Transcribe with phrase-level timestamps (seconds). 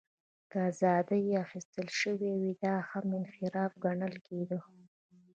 [0.49, 4.59] که ازادۍ اخیستل شوې وې، دا هم انحراف ګڼل کېده.